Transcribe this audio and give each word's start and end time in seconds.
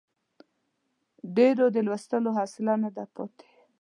ډېریو 1.35 1.67
د 1.75 1.77
لوستلو 1.87 2.29
حوصله 2.37 2.73
نه 2.83 2.89
ده 2.95 3.03
پاتې. 3.13 3.47